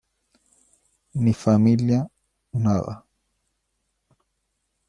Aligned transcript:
ni 1.23 1.33
familia, 1.43 2.01
nada. 2.63 2.95